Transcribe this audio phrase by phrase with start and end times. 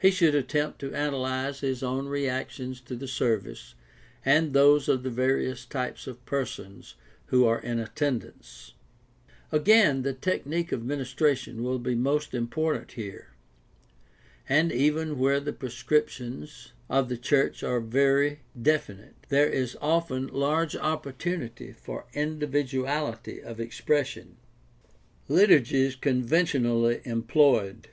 [0.00, 3.76] He should attempt to analyze his own reactions to the service
[4.24, 8.72] and those of the various types of persons who are in attendance.
[9.52, 13.34] Again, the tech nique of ministration will be most important here.
[14.48, 20.74] And even where the prescriptions of the church are very definite there is often large
[20.74, 24.38] opportunity for individuality of expression.
[25.28, 27.88] PRACTICAL THEOLOGY 619 Liturgies conventionally employed.